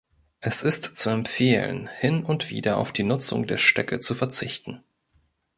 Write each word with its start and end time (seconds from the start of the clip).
Es 0.39 0.63
ist 0.63 0.95
zu 0.97 1.11
empfehlen, 1.11 1.87
hin 1.87 2.23
und 2.25 2.49
wieder 2.49 2.77
auf 2.77 2.91
die 2.91 3.03
Nutzung 3.03 3.45
der 3.45 3.57
Stöcke 3.57 3.99
zu 3.99 4.15
verzichten. 4.15 4.83